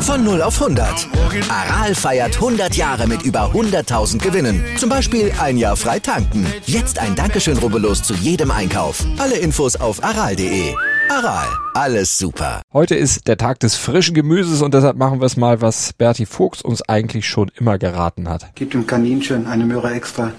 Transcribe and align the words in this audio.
Von 0.00 0.24
0 0.24 0.40
auf 0.40 0.62
100. 0.62 1.08
Aral 1.50 1.94
feiert 1.94 2.36
100 2.36 2.74
Jahre 2.74 3.06
mit 3.06 3.22
über 3.22 3.50
100.000 3.52 4.18
Gewinnen. 4.18 4.64
Zum 4.78 4.88
Beispiel 4.88 5.30
ein 5.38 5.58
Jahr 5.58 5.76
frei 5.76 5.98
tanken. 5.98 6.46
Jetzt 6.64 6.98
ein 6.98 7.14
Dankeschön, 7.14 7.58
rubbellos 7.58 8.02
zu 8.02 8.14
jedem 8.14 8.50
Einkauf. 8.50 9.04
Alle 9.18 9.36
Infos 9.36 9.76
auf 9.76 10.02
aral.de. 10.02 10.74
Aral, 11.10 11.46
alles 11.74 12.16
super. 12.16 12.62
Heute 12.72 12.94
ist 12.94 13.28
der 13.28 13.36
Tag 13.36 13.60
des 13.60 13.74
frischen 13.74 14.14
Gemüses 14.14 14.62
und 14.62 14.72
deshalb 14.74 14.96
machen 14.96 15.20
wir 15.20 15.26
es 15.26 15.36
mal, 15.36 15.60
was 15.60 15.92
Berti 15.92 16.24
Fuchs 16.24 16.62
uns 16.62 16.80
eigentlich 16.88 17.28
schon 17.28 17.50
immer 17.58 17.76
geraten 17.76 18.28
hat. 18.28 18.46
Gib 18.54 18.70
dem 18.70 18.86
Kaninchen 18.86 19.46
eine 19.46 19.66
Möhre 19.66 19.92
extra. 19.92 20.32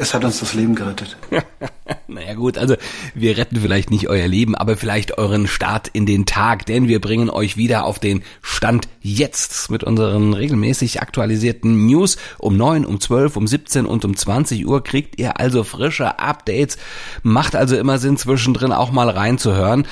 Es 0.00 0.14
hat 0.14 0.24
uns 0.24 0.40
das 0.40 0.54
Leben 0.54 0.74
gerettet. 0.74 1.18
naja 2.08 2.32
gut, 2.32 2.56
also 2.56 2.74
wir 3.14 3.36
retten 3.36 3.60
vielleicht 3.60 3.90
nicht 3.90 4.08
euer 4.08 4.26
Leben, 4.26 4.54
aber 4.54 4.78
vielleicht 4.78 5.18
euren 5.18 5.46
Start 5.46 5.88
in 5.88 6.06
den 6.06 6.24
Tag, 6.24 6.64
denn 6.64 6.88
wir 6.88 7.02
bringen 7.02 7.28
euch 7.28 7.58
wieder 7.58 7.84
auf 7.84 7.98
den 7.98 8.22
Stand 8.40 8.88
jetzt 9.02 9.70
mit 9.70 9.84
unseren 9.84 10.32
regelmäßig 10.32 11.02
aktualisierten 11.02 11.86
News. 11.86 12.16
Um 12.38 12.56
neun, 12.56 12.86
um 12.86 12.98
zwölf, 12.98 13.36
um 13.36 13.46
17 13.46 13.84
und 13.84 14.06
um 14.06 14.16
20 14.16 14.66
Uhr 14.66 14.82
kriegt 14.82 15.20
ihr 15.20 15.38
also 15.38 15.64
frische 15.64 16.18
Updates. 16.18 16.78
Macht 17.22 17.54
also 17.54 17.76
immer 17.76 17.98
Sinn, 17.98 18.16
zwischendrin 18.16 18.72
auch 18.72 18.92
mal 18.92 19.10
reinzuhören. 19.10 19.86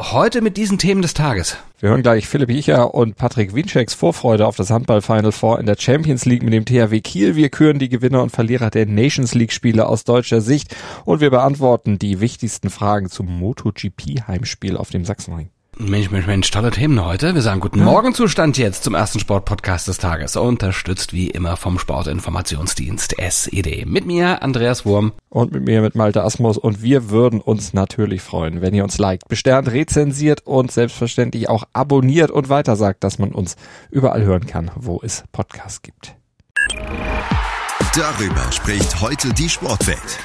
Heute 0.00 0.42
mit 0.42 0.56
diesen 0.56 0.78
Themen 0.78 1.02
des 1.02 1.12
Tages. 1.12 1.56
Wir 1.80 1.88
hören 1.88 2.02
gleich 2.02 2.28
Philipp 2.28 2.50
Jicher 2.50 2.94
und 2.94 3.16
Patrick 3.16 3.52
Winczeks 3.52 3.94
Vorfreude 3.94 4.46
auf 4.46 4.54
das 4.54 4.70
Handball 4.70 5.02
Final 5.02 5.32
Four 5.32 5.58
in 5.58 5.66
der 5.66 5.74
Champions 5.76 6.24
League 6.24 6.44
mit 6.44 6.52
dem 6.52 6.64
THW 6.64 7.00
Kiel. 7.00 7.34
Wir 7.34 7.48
küren 7.48 7.80
die 7.80 7.88
Gewinner 7.88 8.22
und 8.22 8.30
Verlierer 8.30 8.70
der 8.70 8.86
Nations 8.86 9.34
League 9.34 9.50
Spiele 9.52 9.88
aus 9.88 10.04
deutscher 10.04 10.40
Sicht 10.40 10.76
und 11.04 11.20
wir 11.20 11.30
beantworten 11.30 11.98
die 11.98 12.20
wichtigsten 12.20 12.70
Fragen 12.70 13.10
zum 13.10 13.26
MotoGP 13.26 14.28
Heimspiel 14.28 14.76
auf 14.76 14.90
dem 14.90 15.04
Sachsenring. 15.04 15.50
Mensch, 15.80 16.10
Mensch, 16.10 16.26
Mensch, 16.26 16.50
tolle 16.50 16.72
Themen 16.72 17.04
heute. 17.04 17.36
Wir 17.36 17.42
sagen 17.42 17.60
guten 17.60 17.84
Morgen 17.84 18.12
Zustand 18.12 18.58
jetzt 18.58 18.82
zum 18.82 18.94
ersten 18.94 19.20
Sportpodcast 19.20 19.86
des 19.86 19.98
Tages. 19.98 20.34
Unterstützt 20.36 21.12
wie 21.12 21.30
immer 21.30 21.56
vom 21.56 21.78
Sportinformationsdienst 21.78 23.14
SED. 23.16 23.84
Mit 23.86 24.04
mir 24.04 24.42
Andreas 24.42 24.84
Wurm. 24.84 25.12
Und 25.28 25.52
mit 25.52 25.64
mir 25.64 25.80
mit 25.80 25.94
Malte 25.94 26.24
Asmus. 26.24 26.58
Und 26.58 26.82
wir 26.82 27.10
würden 27.10 27.40
uns 27.40 27.74
natürlich 27.74 28.22
freuen, 28.22 28.60
wenn 28.60 28.74
ihr 28.74 28.82
uns 28.82 28.98
liked, 28.98 29.28
besternt, 29.28 29.70
rezensiert 29.70 30.44
und 30.44 30.72
selbstverständlich 30.72 31.48
auch 31.48 31.62
abonniert 31.72 32.32
und 32.32 32.48
weitersagt, 32.48 33.04
dass 33.04 33.20
man 33.20 33.30
uns 33.30 33.54
überall 33.90 34.24
hören 34.24 34.46
kann, 34.46 34.72
wo 34.74 35.00
es 35.04 35.22
Podcasts 35.30 35.82
gibt. 35.82 36.16
Darüber 37.94 38.50
spricht 38.50 39.00
heute 39.00 39.32
die 39.32 39.48
Sportwelt. 39.48 40.18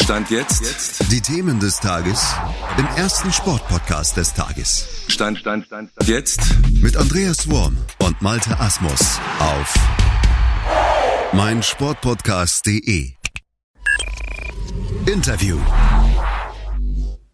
Stand 0.00 0.30
jetzt. 0.30 1.12
Die 1.12 1.20
Themen 1.20 1.60
des 1.60 1.80
Tages 1.80 2.34
im 2.78 2.86
ersten 2.96 3.32
Sportpodcast 3.32 4.16
des 4.16 4.32
Tages. 4.32 5.04
Stand, 5.08 5.38
Stand, 5.38 5.66
Stand, 5.66 5.90
Stand. 5.90 6.08
Jetzt. 6.08 6.40
Mit 6.80 6.96
Andreas 6.96 7.50
Worm 7.50 7.76
und 8.02 8.20
Malte 8.22 8.58
Asmus 8.58 9.20
auf 9.38 9.74
meinsportpodcast.de. 11.32 13.12
Interview. 15.06 15.58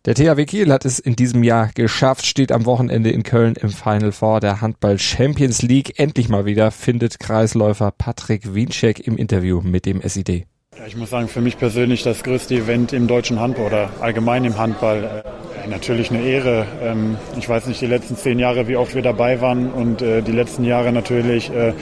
Der 0.05 0.15
THW 0.15 0.45
Kiel 0.45 0.71
hat 0.71 0.85
es 0.85 0.99
in 0.99 1.17
diesem 1.17 1.43
Jahr 1.43 1.71
geschafft, 1.75 2.27
steht 2.27 2.53
am 2.53 2.67
Wochenende 2.67 3.11
in 3.11 3.23
Köln 3.23 3.55
im 3.57 3.71
Final 3.71 4.13
Four 4.13 4.41
der 4.41 4.61
Handball 4.61 4.99
Champions 4.99 5.63
League. 5.63 5.99
Endlich 5.99 6.29
mal 6.29 6.45
wieder 6.45 6.71
findet 6.71 7.19
Kreisläufer 7.21 7.91
Patrick 7.91 8.55
Wiencheck 8.55 9.01
im 9.01 9.17
Interview 9.17 9.63
mit 9.63 9.87
dem 9.87 10.03
SID. 10.03 10.47
Ja, 10.77 10.87
ich 10.89 10.97
muss 10.97 11.11
sagen, 11.11 11.29
für 11.29 11.41
mich 11.41 11.57
persönlich 11.57 12.03
das 12.03 12.25
größte 12.25 12.53
Event 12.57 12.93
im 12.93 13.07
deutschen 13.07 13.39
Handball 13.39 13.67
oder 13.67 13.91
allgemein 14.01 14.45
im 14.45 14.59
Handball. 14.59 15.23
Äh, 15.65 15.69
natürlich 15.69 16.11
eine 16.11 16.21
Ehre. 16.21 16.67
Ähm, 16.83 17.17
ich 17.39 17.49
weiß 17.49 17.67
nicht, 17.67 17.81
die 17.81 17.87
letzten 17.87 18.17
zehn 18.17 18.41
Jahre, 18.41 18.67
wie 18.67 18.77
oft 18.77 18.93
wir 18.93 19.03
dabei 19.03 19.41
waren 19.41 19.71
und 19.71 20.03
äh, 20.03 20.21
die 20.21 20.33
letzten 20.33 20.65
Jahre 20.65 20.91
natürlich 20.91 21.49
äh, 21.55 21.75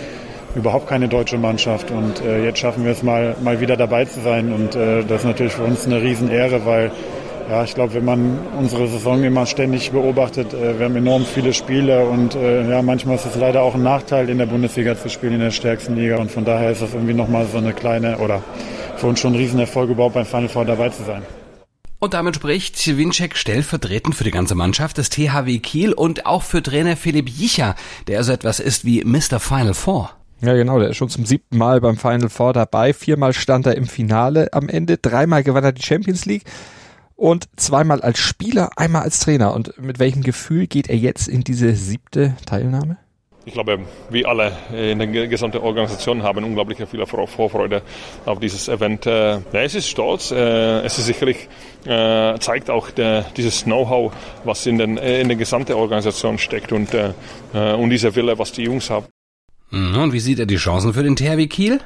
überhaupt 0.54 0.88
keine 0.88 1.08
deutsche 1.08 1.38
Mannschaft. 1.38 1.90
Und 1.90 2.20
äh, 2.20 2.44
jetzt 2.44 2.58
schaffen 2.58 2.84
wir 2.84 2.92
es 2.92 3.02
mal, 3.02 3.34
mal 3.42 3.62
wieder 3.62 3.78
dabei 3.78 4.04
zu 4.04 4.20
sein. 4.20 4.52
Und 4.52 4.74
äh, 4.74 5.02
das 5.04 5.20
ist 5.20 5.26
natürlich 5.26 5.54
für 5.54 5.64
uns 5.64 5.86
eine 5.86 6.02
Riesenehre, 6.02 6.66
weil 6.66 6.92
ja, 7.48 7.64
ich 7.64 7.74
glaube, 7.74 7.94
wenn 7.94 8.04
man 8.04 8.40
unsere 8.58 8.86
Saison 8.88 9.24
immer 9.24 9.46
ständig 9.46 9.90
beobachtet, 9.90 10.52
äh, 10.52 10.78
wir 10.78 10.84
haben 10.84 10.96
enorm 10.96 11.24
viele 11.24 11.54
Spiele 11.54 12.04
und 12.04 12.34
ja, 12.34 12.82
manchmal 12.82 13.16
ist 13.16 13.24
es 13.24 13.36
leider 13.36 13.62
auch 13.62 13.74
ein 13.74 13.82
Nachteil, 13.82 14.28
in 14.28 14.36
der 14.36 14.46
Bundesliga 14.46 14.96
zu 14.96 15.08
spielen, 15.08 15.32
in 15.32 15.40
der 15.40 15.50
stärksten 15.50 15.96
Liga. 15.96 16.18
Und 16.18 16.30
von 16.30 16.44
daher 16.44 16.70
ist 16.70 16.82
das 16.82 16.92
irgendwie 16.92 17.14
nochmal 17.14 17.46
so 17.46 17.56
eine 17.56 17.72
kleine 17.72 18.18
oder 18.18 18.42
für 19.02 19.08
uns 19.08 19.18
schon 19.18 19.32
ein 19.32 19.36
Riesenerfolg, 19.36 19.90
überhaupt 19.90 20.14
beim 20.14 20.24
Final 20.24 20.48
Four 20.48 20.64
dabei 20.64 20.88
zu 20.88 21.02
sein. 21.02 21.22
Und 21.98 22.14
damit 22.14 22.36
spricht 22.36 22.96
Winczek 22.96 23.36
stellvertretend 23.36 24.14
für 24.14 24.22
die 24.22 24.30
ganze 24.30 24.54
Mannschaft 24.54 24.96
des 24.96 25.10
THW 25.10 25.58
Kiel 25.58 25.92
und 25.92 26.24
auch 26.24 26.42
für 26.42 26.62
Trainer 26.62 26.96
Philipp 26.96 27.28
Jicher, 27.28 27.74
der 28.06 28.22
so 28.22 28.30
etwas 28.30 28.60
ist 28.60 28.84
wie 28.84 29.04
Mr. 29.04 29.40
Final 29.40 29.74
Four. 29.74 30.10
Ja, 30.40 30.54
genau, 30.54 30.78
der 30.78 30.90
ist 30.90 30.98
schon 30.98 31.08
zum 31.08 31.26
siebten 31.26 31.58
Mal 31.58 31.80
beim 31.80 31.96
Final 31.96 32.28
Four 32.28 32.52
dabei. 32.52 32.92
Viermal 32.92 33.32
stand 33.32 33.66
er 33.66 33.76
im 33.76 33.86
Finale 33.86 34.52
am 34.52 34.68
Ende, 34.68 34.98
dreimal 34.98 35.42
gewann 35.42 35.64
er 35.64 35.72
die 35.72 35.82
Champions 35.82 36.24
League 36.24 36.44
und 37.16 37.48
zweimal 37.56 38.02
als 38.02 38.20
Spieler, 38.20 38.70
einmal 38.76 39.02
als 39.02 39.18
Trainer. 39.18 39.52
Und 39.52 39.80
mit 39.80 39.98
welchem 39.98 40.22
Gefühl 40.22 40.68
geht 40.68 40.88
er 40.88 40.96
jetzt 40.96 41.26
in 41.26 41.42
diese 41.42 41.74
siebte 41.74 42.34
Teilnahme? 42.46 42.98
Ich 43.44 43.54
glaube, 43.54 43.80
wir 44.10 44.28
alle 44.28 44.52
in 44.72 44.98
der 44.98 45.26
gesamten 45.26 45.58
Organisation 45.58 46.22
haben 46.22 46.44
unglaublich 46.44 46.78
viel 46.88 47.04
Vorfreude 47.06 47.82
auf 48.24 48.38
dieses 48.38 48.68
Event. 48.68 49.04
Ja, 49.04 49.40
es 49.52 49.74
ist 49.74 49.88
stolz. 49.88 50.30
Es 50.30 50.98
ist 50.98 51.06
sicherlich 51.06 51.48
zeigt 51.84 52.70
auch 52.70 52.88
dieses 53.36 53.64
Know-how, 53.64 54.12
was 54.44 54.66
in, 54.66 54.78
den, 54.78 54.96
in 54.96 55.26
der 55.26 55.36
gesamten 55.36 55.72
Organisation 55.72 56.38
steckt 56.38 56.70
und, 56.70 56.90
und 57.52 57.90
dieser 57.90 58.14
Wille, 58.14 58.38
was 58.38 58.52
die 58.52 58.62
Jungs 58.62 58.90
haben. 58.90 59.06
Und 59.72 60.12
wie 60.12 60.20
sieht 60.20 60.38
er 60.38 60.46
die 60.46 60.56
Chancen 60.56 60.94
für 60.94 61.02
den 61.02 61.16
THW 61.16 61.46
Kiel? 61.48 61.80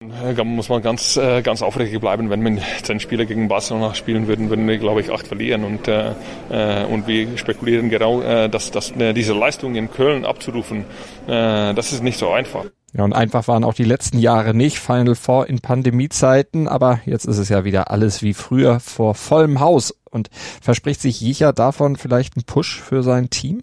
Da 0.00 0.44
muss 0.44 0.68
man 0.68 0.80
ganz, 0.80 1.16
äh, 1.16 1.42
ganz 1.42 1.60
aufrecht 1.60 1.98
bleiben. 2.00 2.30
Wenn 2.30 2.44
wir 2.44 2.62
zehn 2.84 3.00
Spieler 3.00 3.24
gegen 3.24 3.48
Barcelona 3.48 3.94
spielen 3.94 4.28
würden, 4.28 4.48
würden 4.48 4.68
wir, 4.68 4.78
glaube 4.78 5.00
ich, 5.00 5.10
acht 5.10 5.26
verlieren. 5.26 5.64
Und, 5.64 5.88
äh, 5.88 6.12
äh 6.50 6.84
und 6.84 7.08
wir 7.08 7.36
spekulieren 7.36 7.90
genau, 7.90 8.22
äh, 8.22 8.48
dass, 8.48 8.70
dass 8.70 8.92
diese 8.94 9.34
Leistung 9.34 9.74
in 9.74 9.90
Köln 9.90 10.24
abzurufen, 10.24 10.84
äh, 11.26 11.74
das 11.74 11.92
ist 11.92 12.04
nicht 12.04 12.16
so 12.16 12.30
einfach. 12.30 12.66
Ja, 12.92 13.02
und 13.02 13.12
einfach 13.12 13.48
waren 13.48 13.64
auch 13.64 13.74
die 13.74 13.84
letzten 13.84 14.20
Jahre 14.20 14.54
nicht. 14.54 14.78
Final 14.78 15.16
Four 15.16 15.48
in 15.48 15.58
Pandemiezeiten, 15.58 16.68
aber 16.68 17.00
jetzt 17.04 17.24
ist 17.24 17.38
es 17.38 17.48
ja 17.48 17.64
wieder 17.64 17.90
alles 17.90 18.22
wie 18.22 18.34
früher 18.34 18.78
vor 18.78 19.16
vollem 19.16 19.58
Haus. 19.58 19.92
Und 20.10 20.30
verspricht 20.62 21.00
sich 21.00 21.20
Jicher 21.20 21.52
davon 21.52 21.96
vielleicht 21.96 22.36
einen 22.36 22.44
Push 22.44 22.80
für 22.80 23.02
sein 23.02 23.30
Team? 23.30 23.62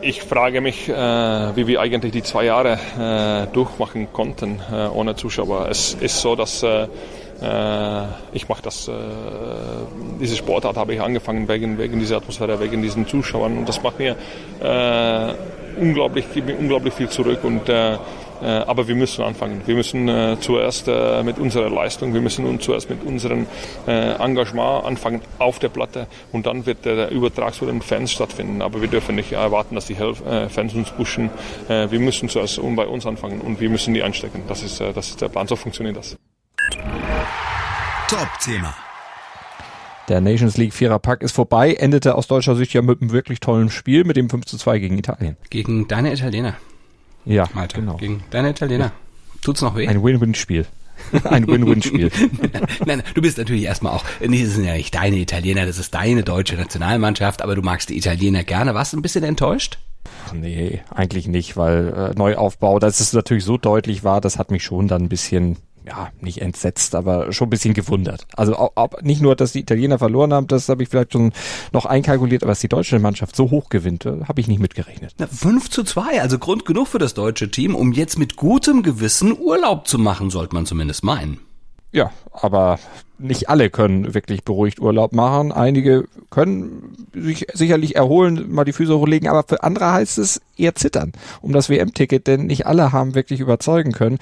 Ich 0.00 0.22
frage 0.22 0.60
mich, 0.60 0.88
äh, 0.88 0.92
wie 1.56 1.66
wir 1.66 1.80
eigentlich 1.80 2.12
die 2.12 2.22
zwei 2.22 2.44
Jahre 2.44 2.78
äh, 2.96 3.52
durchmachen 3.52 4.12
konnten 4.12 4.60
äh, 4.70 4.86
ohne 4.86 5.16
Zuschauer. 5.16 5.68
Es 5.68 5.94
ist 5.94 6.20
so, 6.20 6.36
dass 6.36 6.62
äh, 6.62 6.86
äh, 7.42 8.04
ich 8.32 8.48
mache 8.48 8.62
das, 8.62 8.88
äh, 8.88 8.92
diese 10.20 10.36
Sportart 10.36 10.76
habe 10.76 10.94
ich 10.94 11.00
angefangen 11.00 11.48
wegen, 11.48 11.78
wegen 11.78 11.98
dieser 11.98 12.18
Atmosphäre, 12.18 12.60
wegen 12.60 12.82
diesen 12.82 13.06
Zuschauern 13.06 13.58
und 13.58 13.68
das 13.68 13.82
macht 13.82 13.98
mir 13.98 14.16
unglaublich, 15.78 16.24
gibt 16.32 16.46
mir 16.46 16.56
unglaublich 16.56 16.94
viel 16.94 17.08
zurück 17.08 17.44
und 17.44 17.68
aber 18.44 18.88
wir 18.88 18.94
müssen 18.94 19.24
anfangen. 19.24 19.62
Wir 19.66 19.74
müssen 19.74 20.08
äh, 20.08 20.36
zuerst 20.40 20.88
äh, 20.88 21.22
mit 21.22 21.38
unserer 21.38 21.70
Leistung, 21.70 22.14
wir 22.14 22.20
müssen 22.20 22.44
nun 22.44 22.60
zuerst 22.60 22.90
mit 22.90 23.04
unserem 23.04 23.46
Engagement 23.86 24.84
anfangen 24.84 25.20
auf 25.38 25.58
der 25.58 25.68
Platte 25.68 26.06
und 26.32 26.46
dann 26.46 26.66
wird 26.66 26.84
der 26.84 27.10
Übertrag 27.10 27.54
zu 27.54 27.66
den 27.66 27.82
Fans 27.82 28.12
stattfinden. 28.12 28.62
Aber 28.62 28.80
wir 28.80 28.88
dürfen 28.88 29.14
nicht 29.14 29.32
erwarten, 29.32 29.74
dass 29.74 29.86
die 29.86 29.94
Fans 29.94 30.74
uns 30.74 30.90
pushen. 30.90 31.30
Wir 31.68 32.00
müssen 32.00 32.28
zuerst 32.28 32.60
bei 32.76 32.86
uns 32.86 33.06
anfangen 33.06 33.40
und 33.40 33.60
wir 33.60 33.70
müssen 33.70 33.94
die 33.94 34.02
einstecken. 34.02 34.42
Das 34.48 34.62
ist, 34.62 34.80
das 34.80 35.10
ist 35.10 35.20
der 35.20 35.28
Plan. 35.28 35.46
So 35.46 35.56
funktioniert 35.56 35.96
das. 35.96 36.16
Top-Thema. 38.08 38.74
Der 40.08 40.20
Nations 40.20 40.56
League 40.56 40.72
Vierer 40.72 41.00
Pack 41.00 41.22
ist 41.22 41.32
vorbei, 41.32 41.74
endete 41.74 42.14
aus 42.14 42.28
deutscher 42.28 42.54
Sicht 42.54 42.72
ja 42.72 42.82
mit 42.82 43.00
einem 43.00 43.10
wirklich 43.10 43.40
tollen 43.40 43.70
Spiel, 43.70 44.04
mit 44.04 44.16
dem 44.16 44.30
5 44.30 44.44
zu 44.44 44.56
2 44.56 44.78
gegen 44.78 44.98
Italien. 44.98 45.36
Gegen 45.50 45.88
deine 45.88 46.12
Italiener. 46.12 46.54
Ja, 47.26 47.48
Malta, 47.54 47.78
genau. 47.78 47.96
Gegen 47.96 48.24
deine 48.30 48.50
Italiener. 48.50 48.92
Tut's 49.42 49.60
noch 49.60 49.76
weh? 49.76 49.86
Ein 49.86 50.02
Win-Win-Spiel. 50.02 50.66
Ein 51.24 51.46
Win-Win-Spiel. 51.46 52.10
Nein, 52.86 53.02
du 53.14 53.20
bist 53.20 53.36
natürlich 53.36 53.64
erstmal 53.64 53.92
auch, 53.92 54.04
nee, 54.20 54.42
das 54.42 54.54
sind 54.54 54.64
ja 54.64 54.74
nicht 54.74 54.94
deine 54.94 55.16
Italiener, 55.16 55.66
das 55.66 55.78
ist 55.78 55.94
deine 55.94 56.22
deutsche 56.22 56.56
Nationalmannschaft, 56.56 57.42
aber 57.42 57.54
du 57.54 57.62
magst 57.62 57.90
die 57.90 57.98
Italiener 57.98 58.44
gerne. 58.44 58.74
Warst 58.74 58.92
du 58.92 58.96
ein 58.96 59.02
bisschen 59.02 59.24
enttäuscht? 59.24 59.78
Nee, 60.32 60.80
eigentlich 60.90 61.26
nicht, 61.26 61.56
weil 61.56 62.12
äh, 62.12 62.18
Neuaufbau, 62.18 62.78
dass 62.78 63.00
es 63.00 63.12
natürlich 63.12 63.44
so 63.44 63.58
deutlich 63.58 64.04
war, 64.04 64.20
das 64.20 64.38
hat 64.38 64.50
mich 64.50 64.64
schon 64.64 64.88
dann 64.88 65.02
ein 65.02 65.08
bisschen 65.08 65.58
ja, 65.86 66.10
nicht 66.20 66.42
entsetzt, 66.42 66.94
aber 66.94 67.32
schon 67.32 67.46
ein 67.46 67.50
bisschen 67.50 67.74
gewundert. 67.74 68.26
Also 68.36 68.58
ob, 68.58 69.02
nicht 69.02 69.22
nur, 69.22 69.36
dass 69.36 69.52
die 69.52 69.60
Italiener 69.60 69.98
verloren 69.98 70.32
haben, 70.32 70.48
das 70.48 70.68
habe 70.68 70.82
ich 70.82 70.88
vielleicht 70.88 71.12
schon 71.12 71.32
noch 71.72 71.86
einkalkuliert, 71.86 72.42
aber 72.42 72.52
dass 72.52 72.60
die 72.60 72.68
deutsche 72.68 72.98
Mannschaft 72.98 73.36
so 73.36 73.50
hoch 73.50 73.68
gewinnt, 73.68 74.04
äh, 74.04 74.24
habe 74.26 74.40
ich 74.40 74.48
nicht 74.48 74.60
mitgerechnet. 74.60 75.14
Na, 75.18 75.26
5 75.26 75.70
zu 75.70 75.84
2, 75.84 76.20
also 76.20 76.38
Grund 76.38 76.64
genug 76.64 76.88
für 76.88 76.98
das 76.98 77.14
deutsche 77.14 77.50
Team, 77.50 77.74
um 77.74 77.92
jetzt 77.92 78.18
mit 78.18 78.36
gutem 78.36 78.82
Gewissen 78.82 79.38
Urlaub 79.38 79.86
zu 79.86 79.98
machen, 79.98 80.30
sollte 80.30 80.54
man 80.54 80.66
zumindest 80.66 81.04
meinen. 81.04 81.45
Ja, 81.96 82.10
aber 82.30 82.78
nicht 83.16 83.48
alle 83.48 83.70
können 83.70 84.12
wirklich 84.12 84.44
beruhigt 84.44 84.80
Urlaub 84.80 85.14
machen. 85.14 85.50
Einige 85.50 86.04
können 86.28 87.08
sich 87.14 87.46
sicherlich 87.54 87.96
erholen, 87.96 88.52
mal 88.52 88.66
die 88.66 88.74
Füße 88.74 88.98
hochlegen, 88.98 89.30
aber 89.30 89.44
für 89.48 89.62
andere 89.62 89.92
heißt 89.92 90.18
es 90.18 90.42
eher 90.58 90.74
zittern 90.74 91.12
um 91.40 91.54
das 91.54 91.70
WM-Ticket, 91.70 92.26
denn 92.26 92.48
nicht 92.48 92.66
alle 92.66 92.92
haben 92.92 93.14
wirklich 93.14 93.40
überzeugen 93.40 93.92
können. 93.92 94.18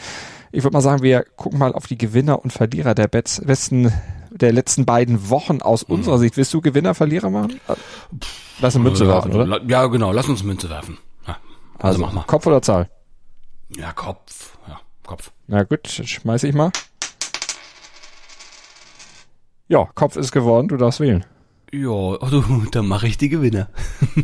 Ich 0.53 0.63
würde 0.63 0.75
mal 0.75 0.83
sagen, 0.83 1.03
wir 1.03 1.25
gucken 1.35 1.59
mal 1.59 1.73
auf 1.73 1.89
die 1.89 1.99
Gewinner 1.99 2.45
und 2.45 2.53
Verlierer 2.53 2.95
der 2.95 3.09
besten 3.09 3.93
der 4.31 4.53
letzten 4.53 4.85
beiden 4.85 5.29
Wochen 5.29 5.61
aus 5.61 5.89
mhm. 5.89 5.97
unserer 5.97 6.19
Sicht. 6.21 6.37
Willst 6.37 6.55
du 6.55 6.61
Gewinner, 6.61 6.95
Verlierer 6.95 7.31
machen? 7.31 7.59
Lass 8.61 8.77
eine 8.77 8.85
Münze 8.85 9.03
ja, 9.03 9.15
werfen, 9.15 9.33
oder? 9.33 9.61
Ja, 9.67 9.87
genau, 9.87 10.13
lass 10.13 10.29
uns 10.29 10.45
Münze 10.45 10.71
werfen. 10.71 10.99
Ja, 11.27 11.39
also, 11.79 11.89
also 11.89 12.01
mach 12.03 12.13
mal. 12.13 12.23
Kopf 12.23 12.47
oder 12.47 12.63
Zahl? 12.63 12.89
Ja, 13.77 13.93
Kopf. 13.93 14.57
Ja, 14.69 14.79
Kopf. 15.05 15.33
Na 15.49 15.65
gut, 15.65 15.89
schmeiß 15.89 16.45
ich 16.45 16.55
mal. 16.55 16.71
Ja, 19.69 19.89
Kopf 19.95 20.17
ist 20.17 20.33
geworden, 20.33 20.69
du 20.69 20.77
darfst 20.77 21.01
wählen. 21.01 21.25
Ja, 21.73 22.17
also, 22.21 22.45
dann 22.71 22.87
mache 22.87 23.09
ich 23.09 23.17
die 23.17 23.31
Gewinner. 23.31 23.69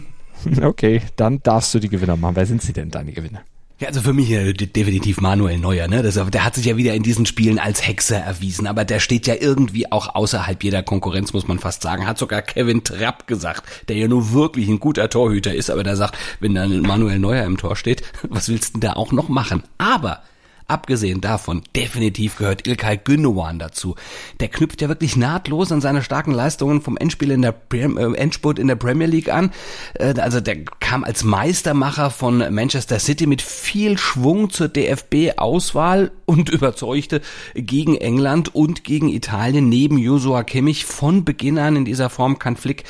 okay, 0.63 1.03
dann 1.17 1.43
darfst 1.43 1.75
du 1.75 1.79
die 1.79 1.89
Gewinner 1.89 2.17
machen. 2.17 2.37
Wer 2.37 2.47
sind 2.47 2.63
sie 2.63 2.73
denn, 2.73 2.91
deine 2.91 3.13
Gewinner? 3.13 3.41
Ja, 3.81 3.89
also 3.89 4.03
für 4.03 4.13
mich 4.13 4.31
äh, 4.31 4.53
definitiv 4.53 5.23
Manuel 5.23 5.59
Neuer, 5.59 5.89
ne? 5.89 6.03
Das, 6.03 6.15
der 6.15 6.45
hat 6.45 6.55
sich 6.55 6.67
ja 6.67 6.77
wieder 6.77 6.93
in 6.93 7.03
diesen 7.03 7.25
Spielen 7.25 7.59
als 7.59 7.87
Hexer 7.87 8.19
erwiesen, 8.19 8.67
aber 8.67 8.85
der 8.85 9.01
steht 9.01 9.27
ja 9.27 9.35
irgendwie 9.35 9.91
auch 9.91 10.15
außerhalb 10.15 10.63
jeder 10.63 10.83
Konkurrenz, 10.83 11.33
muss 11.33 11.49
man 11.49 11.59
fast 11.59 11.81
sagen. 11.81 12.07
Hat 12.07 12.19
sogar 12.19 12.43
Kevin 12.43 12.85
Trapp 12.85 13.27
gesagt, 13.27 13.89
der 13.89 13.97
ja 13.97 14.07
nur 14.07 14.35
wirklich 14.35 14.69
ein 14.69 14.81
guter 14.81 15.09
Torhüter 15.09 15.55
ist, 15.55 15.71
aber 15.71 15.83
der 15.83 15.97
sagt, 15.97 16.19
wenn 16.41 16.55
dann 16.55 16.83
Manuel 16.83 17.19
Neuer 17.19 17.47
im 17.47 17.57
Tor 17.57 17.75
steht, 17.75 18.03
was 18.29 18.51
willst 18.51 18.77
du 18.77 18.81
denn 18.81 18.91
da 18.91 18.93
auch 18.97 19.13
noch 19.13 19.31
machen? 19.31 19.63
Aber 19.79 20.23
Abgesehen 20.71 21.21
davon, 21.21 21.63
definitiv 21.75 22.37
gehört 22.37 22.65
Ilkay 22.65 22.99
Gündogan 23.03 23.59
dazu. 23.59 23.97
Der 24.39 24.47
knüpft 24.47 24.81
ja 24.81 24.89
wirklich 24.89 25.17
nahtlos 25.17 25.73
an 25.73 25.81
seine 25.81 26.01
starken 26.01 26.31
Leistungen 26.31 26.81
vom 26.81 26.97
Endspiel 26.97 27.33
in 27.33 27.43
der 27.43 27.57
äh, 27.73 28.15
Endspurt 28.15 28.61
in 28.61 28.69
der 28.69 28.77
Premier 28.77 29.09
League 29.09 29.31
an. 29.33 29.51
Äh, 29.95 30.15
also 30.21 30.41
der 30.41 30.65
kam 30.79 31.03
als 31.03 31.25
Meistermacher 31.25 32.11
von 32.11 32.55
Manchester 32.55 33.01
City 33.01 33.27
mit 33.27 33.43
viel 33.43 33.99
Schwung 33.99 34.51
zur 34.51 34.69
DFB-Auswahl 34.69 36.13
und 36.25 36.49
überzeugte 36.53 37.21
gegen 37.57 37.97
England 37.97 38.55
und 38.55 38.85
gegen 38.85 39.09
Italien 39.09 39.69
neben 39.69 39.99
Joshua 39.99 40.45
Kimmich 40.45 40.85
von 40.85 41.25
Beginn 41.25 41.59
an 41.59 41.75
in 41.75 41.85
dieser 41.85 42.11
Form 42.11 42.39
kann 42.39 42.55
Flick 42.55 42.85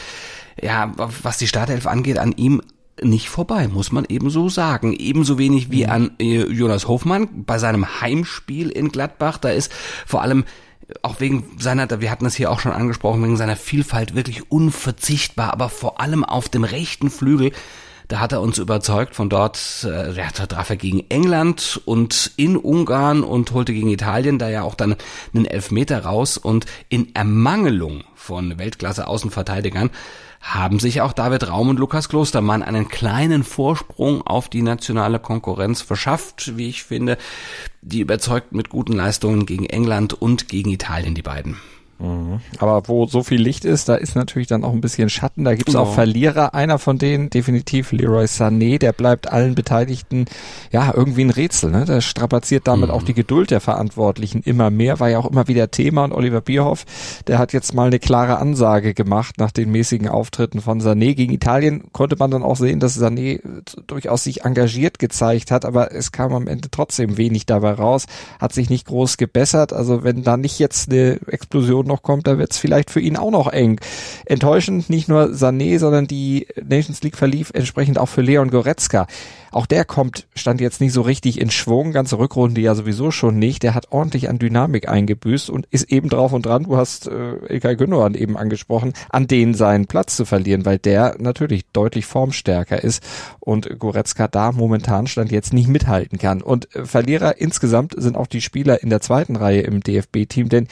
ja, 0.62 0.92
was 0.96 1.38
die 1.38 1.46
Startelf 1.46 1.86
angeht, 1.86 2.18
an 2.18 2.32
ihm 2.32 2.60
nicht 3.02 3.28
vorbei, 3.28 3.68
muss 3.68 3.92
man 3.92 4.04
ebenso 4.08 4.48
sagen. 4.48 4.92
Ebenso 4.92 5.38
wenig 5.38 5.70
wie 5.70 5.84
mhm. 5.84 5.90
an 5.90 6.10
äh, 6.18 6.44
Jonas 6.44 6.88
Hofmann 6.88 7.44
bei 7.44 7.58
seinem 7.58 8.00
Heimspiel 8.00 8.70
in 8.70 8.90
Gladbach. 8.90 9.38
Da 9.38 9.50
ist 9.50 9.72
vor 10.06 10.22
allem 10.22 10.44
auch 11.02 11.20
wegen 11.20 11.44
seiner, 11.58 12.00
wir 12.00 12.10
hatten 12.10 12.24
das 12.24 12.34
hier 12.34 12.50
auch 12.50 12.60
schon 12.60 12.72
angesprochen, 12.72 13.22
wegen 13.22 13.36
seiner 13.36 13.56
Vielfalt 13.56 14.14
wirklich 14.14 14.50
unverzichtbar, 14.50 15.52
aber 15.52 15.68
vor 15.68 16.00
allem 16.00 16.24
auf 16.24 16.48
dem 16.48 16.64
rechten 16.64 17.10
Flügel. 17.10 17.52
Da 18.08 18.18
hat 18.18 18.32
er 18.32 18.40
uns 18.40 18.58
überzeugt, 18.58 19.14
von 19.14 19.28
dort 19.28 19.86
äh, 19.88 20.12
ja, 20.12 20.26
da 20.36 20.46
traf 20.46 20.68
er 20.68 20.76
gegen 20.76 21.08
England 21.10 21.80
und 21.84 22.32
in 22.36 22.56
Ungarn 22.56 23.22
und 23.22 23.52
holte 23.52 23.72
gegen 23.72 23.88
Italien 23.88 24.40
da 24.40 24.48
ja 24.48 24.62
auch 24.62 24.74
dann 24.74 24.96
einen 25.32 25.44
Elfmeter 25.44 26.04
raus 26.04 26.36
und 26.36 26.66
in 26.88 27.14
Ermangelung 27.14 28.02
von 28.16 28.58
Weltklasse 28.58 29.06
Außenverteidigern 29.06 29.90
haben 30.40 30.78
sich 30.78 31.00
auch 31.02 31.12
David 31.12 31.48
Raum 31.48 31.68
und 31.68 31.78
Lukas 31.78 32.08
Klostermann 32.08 32.62
einen 32.62 32.88
kleinen 32.88 33.44
Vorsprung 33.44 34.22
auf 34.22 34.48
die 34.48 34.62
nationale 34.62 35.18
Konkurrenz 35.18 35.82
verschafft, 35.82 36.56
wie 36.56 36.68
ich 36.68 36.82
finde. 36.82 37.18
Die 37.82 38.00
überzeugt 38.00 38.52
mit 38.52 38.70
guten 38.70 38.94
Leistungen 38.94 39.44
gegen 39.44 39.66
England 39.66 40.14
und 40.14 40.48
gegen 40.48 40.70
Italien, 40.70 41.14
die 41.14 41.22
beiden. 41.22 41.56
Mhm. 42.00 42.40
Aber 42.58 42.88
wo 42.88 43.06
so 43.06 43.22
viel 43.22 43.40
Licht 43.40 43.64
ist, 43.64 43.88
da 43.88 43.94
ist 43.94 44.16
natürlich 44.16 44.48
dann 44.48 44.64
auch 44.64 44.72
ein 44.72 44.80
bisschen 44.80 45.10
Schatten. 45.10 45.44
Da 45.44 45.54
gibt's 45.54 45.72
genau. 45.72 45.84
auch 45.84 45.94
Verlierer. 45.94 46.54
Einer 46.54 46.78
von 46.78 46.98
denen, 46.98 47.30
definitiv 47.30 47.92
Leroy 47.92 48.24
Sané, 48.24 48.78
der 48.78 48.92
bleibt 48.92 49.30
allen 49.30 49.54
Beteiligten 49.54 50.24
ja 50.72 50.92
irgendwie 50.94 51.24
ein 51.24 51.30
Rätsel. 51.30 51.70
Ne? 51.70 51.84
Der 51.84 52.00
strapaziert 52.00 52.66
damit 52.66 52.88
mhm. 52.88 52.94
auch 52.94 53.02
die 53.02 53.14
Geduld 53.14 53.50
der 53.50 53.60
Verantwortlichen 53.60 54.42
immer 54.42 54.70
mehr. 54.70 54.98
War 54.98 55.10
ja 55.10 55.18
auch 55.18 55.30
immer 55.30 55.46
wieder 55.46 55.70
Thema. 55.70 56.04
Und 56.04 56.12
Oliver 56.12 56.40
Bierhoff, 56.40 56.86
der 57.26 57.38
hat 57.38 57.52
jetzt 57.52 57.74
mal 57.74 57.88
eine 57.88 57.98
klare 57.98 58.38
Ansage 58.38 58.94
gemacht 58.94 59.36
nach 59.38 59.50
den 59.50 59.70
mäßigen 59.70 60.08
Auftritten 60.08 60.60
von 60.60 60.80
Sané. 60.80 61.14
Gegen 61.14 61.34
Italien 61.34 61.92
konnte 61.92 62.16
man 62.18 62.30
dann 62.30 62.42
auch 62.42 62.56
sehen, 62.56 62.80
dass 62.80 62.98
Sané 62.98 63.40
durchaus 63.86 64.24
sich 64.24 64.44
engagiert 64.44 64.98
gezeigt 64.98 65.50
hat, 65.50 65.64
aber 65.64 65.92
es 65.92 66.12
kam 66.12 66.32
am 66.32 66.46
Ende 66.46 66.70
trotzdem 66.70 67.18
wenig 67.18 67.44
dabei 67.44 67.72
raus. 67.72 68.06
Hat 68.38 68.54
sich 68.54 68.70
nicht 68.70 68.86
groß 68.86 69.18
gebessert. 69.18 69.72
Also 69.72 70.02
wenn 70.02 70.22
da 70.22 70.36
nicht 70.36 70.58
jetzt 70.58 70.90
eine 70.90 71.20
Explosion 71.26 71.89
noch 71.90 72.02
kommt, 72.02 72.26
da 72.26 72.38
wird 72.38 72.52
es 72.52 72.58
vielleicht 72.58 72.90
für 72.90 73.00
ihn 73.00 73.16
auch 73.16 73.30
noch 73.30 73.52
eng. 73.52 73.80
Enttäuschend 74.24 74.88
nicht 74.88 75.08
nur 75.08 75.26
Sané, 75.32 75.78
sondern 75.78 76.06
die 76.06 76.46
Nations 76.62 77.02
League 77.02 77.16
verlief 77.16 77.50
entsprechend 77.52 77.98
auch 77.98 78.08
für 78.08 78.22
Leon 78.22 78.50
Goretzka. 78.50 79.06
Auch 79.52 79.66
der 79.66 79.84
kommt, 79.84 80.28
stand 80.36 80.60
jetzt 80.60 80.80
nicht 80.80 80.92
so 80.92 81.02
richtig 81.02 81.40
in 81.40 81.50
Schwung, 81.50 81.92
ganze 81.92 82.18
Rückrunde 82.18 82.60
ja 82.60 82.74
sowieso 82.74 83.10
schon 83.10 83.38
nicht. 83.38 83.62
Der 83.64 83.74
hat 83.74 83.90
ordentlich 83.90 84.28
an 84.28 84.38
Dynamik 84.38 84.88
eingebüßt 84.88 85.50
und 85.50 85.66
ist 85.70 85.90
eben 85.90 86.08
drauf 86.08 86.32
und 86.32 86.46
dran, 86.46 86.64
du 86.64 86.76
hast 86.76 87.08
äh, 87.08 87.34
Ilkay 87.48 87.74
Gündogan 87.74 88.14
eben 88.14 88.36
angesprochen, 88.36 88.92
an 89.08 89.26
denen 89.26 89.54
seinen 89.54 89.86
Platz 89.86 90.16
zu 90.16 90.24
verlieren, 90.24 90.64
weil 90.66 90.78
der 90.78 91.16
natürlich 91.18 91.64
deutlich 91.72 92.06
formstärker 92.06 92.82
ist 92.82 93.02
und 93.40 93.78
Goretzka 93.78 94.28
da 94.28 94.52
momentan 94.52 95.08
stand 95.08 95.32
jetzt 95.32 95.52
nicht 95.52 95.68
mithalten 95.68 96.18
kann. 96.18 96.42
Und 96.42 96.74
äh, 96.76 96.84
Verlierer 96.84 97.40
insgesamt 97.40 97.94
sind 97.96 98.16
auch 98.16 98.28
die 98.28 98.40
Spieler 98.40 98.82
in 98.82 98.90
der 98.90 99.00
zweiten 99.00 99.34
Reihe 99.34 99.62
im 99.62 99.82
DFB-Team, 99.82 100.48
denn 100.48 100.68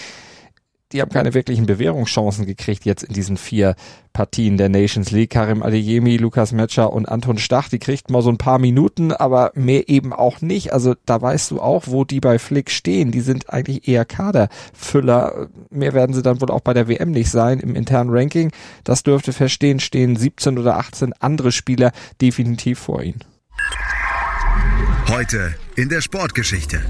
die 0.93 1.02
haben 1.02 1.11
keine 1.11 1.35
wirklichen 1.35 1.67
Bewährungschancen 1.67 2.46
gekriegt 2.46 2.87
jetzt 2.87 3.02
in 3.02 3.12
diesen 3.12 3.37
vier 3.37 3.75
Partien 4.14 4.56
der 4.56 4.70
Nations 4.70 5.11
League. 5.11 5.31
Karim 5.31 5.62
Adeyemi, 5.62 6.17
Lukas 6.17 6.52
Metscher 6.52 6.93
und 6.93 7.06
Anton 7.06 7.37
Stach, 7.37 7.69
die 7.69 7.79
kriegt 7.79 8.11
mal 8.11 8.23
so 8.23 8.31
ein 8.31 8.38
paar 8.38 8.58
Minuten, 8.58 9.12
aber 9.12 9.52
mehr 9.55 9.88
eben 9.90 10.14
auch 10.14 10.40
nicht. 10.40 10.73
Also 10.73 10.94
da 11.05 11.20
weißt 11.20 11.50
du 11.50 11.61
auch, 11.61 11.85
wo 11.87 12.05
die 12.05 12.20
bei 12.20 12.38
Flick 12.38 12.70
stehen. 12.70 13.11
Die 13.11 13.20
sind 13.20 13.50
eigentlich 13.50 13.87
eher 13.87 14.06
Kaderfüller. 14.06 15.49
Mehr 15.70 15.93
werden 15.93 16.14
sie 16.14 16.23
dann 16.23 16.40
wohl 16.40 16.50
auch 16.50 16.61
bei 16.61 16.73
der 16.73 16.88
WM 16.88 17.11
nicht 17.11 17.31
sein 17.31 17.61
im 17.61 17.75
internen 17.75 18.11
Ranking. 18.11 18.50
Das 18.85 19.02
dürfte 19.02 19.35
verstehen, 19.35 19.81
stehen 19.81 20.17
17 20.17 20.58
oder 20.58 20.79
18 20.79 21.12
andere 21.20 21.52
Spieler 21.52 21.93
definitiv 22.23 22.79
vor 22.79 23.02
ihnen. 23.02 23.20
Heute 25.08 25.55
in 25.76 25.90
der 25.90 26.00
Sportgeschichte. 26.00 26.81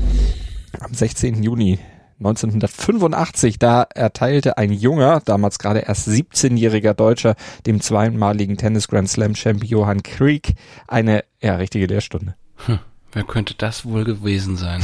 Am 0.80 0.94
16. 0.94 1.42
Juni 1.42 1.78
1985, 2.18 3.58
da 3.58 3.82
erteilte 3.82 4.58
ein 4.58 4.72
junger, 4.72 5.20
damals 5.24 5.58
gerade 5.58 5.80
erst 5.80 6.08
17-jähriger 6.08 6.94
Deutscher, 6.94 7.36
dem 7.66 7.80
zweimaligen 7.80 8.56
Tennis 8.56 8.88
Grand 8.88 9.08
Slam 9.08 9.34
Champion 9.34 9.68
Johann 9.68 10.02
Krieg 10.02 10.54
eine, 10.86 11.24
ja, 11.40 11.56
richtige 11.56 11.86
Lehrstunde. 11.86 12.34
Hm. 12.66 12.80
Wer 13.12 13.24
könnte 13.24 13.54
das 13.54 13.86
wohl 13.86 14.04
gewesen 14.04 14.56
sein? 14.56 14.82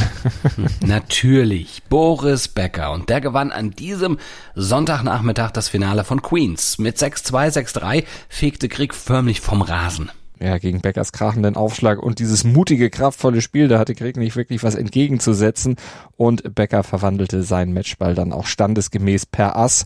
Hm. 0.55 0.67
Natürlich, 0.89 1.83
Boris 1.89 2.49
Becker. 2.49 2.93
Und 2.93 3.11
der 3.11 3.21
gewann 3.21 3.53
an 3.53 3.73
diesem 3.73 4.19
Sonntagnachmittag 4.55 5.51
das 5.51 5.69
Finale 5.69 6.05
von 6.05 6.23
Queens. 6.23 6.79
Mit 6.79 6.97
6-2, 6.97 7.53
6-3 7.53 8.05
fegte 8.29 8.69
Krieg 8.69 8.95
förmlich 8.95 9.41
vom 9.41 9.61
Rasen 9.61 10.11
ja, 10.41 10.59
gegen 10.59 10.81
Beckers 10.81 11.13
krachenden 11.13 11.57
Aufschlag 11.57 12.03
und 12.03 12.19
dieses 12.19 12.45
mutige, 12.45 12.91
kraftvolle 12.91 13.41
Spiel, 13.41 13.69
da 13.69 13.79
hatte 13.79 13.95
Krieg 13.95 14.17
nicht 14.17 14.37
wirklich 14.37 14.63
was 14.63 14.75
entgegenzusetzen 14.75 15.77
und 16.17 16.55
Becker 16.55 16.83
verwandelte 16.83 17.43
seinen 17.43 17.73
Matchball 17.73 18.15
dann 18.15 18.33
auch 18.33 18.47
standesgemäß 18.47 19.27
per 19.27 19.57
Ass. 19.57 19.85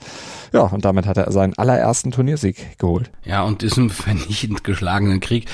Ja, 0.53 0.63
und 0.63 0.85
damit 0.85 1.07
hat 1.07 1.19
er 1.19 1.31
seinen 1.33 1.57
allerersten 1.59 2.11
Turniersieg 2.11 2.79
geholt. 2.79 3.11
Ja, 3.25 3.43
und 3.43 3.63
diesem 3.63 3.91
vernichtend 3.91 4.65
geschlagenen 4.65 5.21
Krieg 5.21 5.47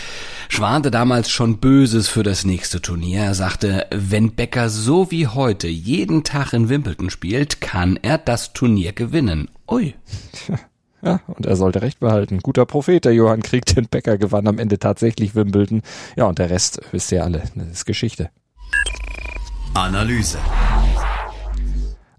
schwante 0.48 0.90
damals 0.90 1.30
schon 1.30 1.58
Böses 1.58 2.08
für 2.08 2.22
das 2.22 2.44
nächste 2.44 2.80
Turnier. 2.80 3.22
Er 3.22 3.34
sagte, 3.34 3.86
wenn 3.90 4.34
Becker 4.34 4.68
so 4.68 5.10
wie 5.10 5.26
heute 5.26 5.68
jeden 5.68 6.24
Tag 6.24 6.52
in 6.52 6.68
Wimbledon 6.68 7.10
spielt, 7.10 7.60
kann 7.60 7.98
er 8.00 8.18
das 8.18 8.52
Turnier 8.52 8.92
gewinnen. 8.92 9.50
Ui. 9.68 9.94
Ja, 11.04 11.20
und 11.26 11.44
er 11.44 11.56
sollte 11.56 11.82
recht 11.82 12.00
behalten. 12.00 12.38
Guter 12.38 12.64
Prophet, 12.64 13.04
der 13.04 13.12
Johann 13.12 13.42
Krieg, 13.42 13.66
den 13.66 13.88
Becker 13.88 14.16
gewann 14.16 14.48
am 14.48 14.58
Ende 14.58 14.78
tatsächlich 14.78 15.34
Wimbledon. 15.34 15.82
Ja, 16.16 16.24
und 16.24 16.38
der 16.38 16.48
Rest 16.48 16.80
wisst 16.92 17.12
ihr 17.12 17.22
alle, 17.22 17.42
das 17.54 17.68
ist 17.68 17.84
Geschichte. 17.84 18.30
Analyse. 19.74 20.38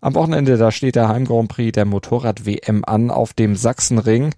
Am 0.01 0.13
Wochenende, 0.13 0.57
da 0.57 0.71
steht 0.71 0.95
der 0.95 1.07
Heim 1.09 1.25
Grand 1.25 1.47
Prix 1.49 1.71
der 1.71 1.85
Motorrad-WM 1.85 2.83
an 2.85 3.09
auf 3.09 3.33
dem 3.33 3.55
Sachsenring 3.55 4.35